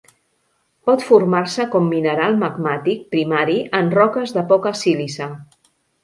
[0.89, 5.29] Pot formar-se com mineral magmàtic primari en roques de poca sílice.